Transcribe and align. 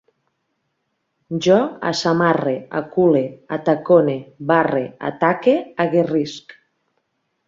Jo 1.47 1.57
assamarre, 1.89 2.53
acule, 2.79 3.21
atacone, 3.57 4.15
barre, 4.53 4.81
ataque, 5.11 5.55
aguerrisc 5.87 6.57